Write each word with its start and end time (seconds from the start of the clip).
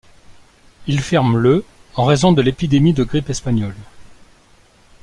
Il 0.87 0.99
ferme 0.99 1.37
le 1.37 1.63
en 1.93 2.05
raison 2.05 2.31
de 2.31 2.41
l'épidémie 2.41 2.93
de 2.95 3.03
grippe 3.03 3.29
espagnole. 3.29 3.75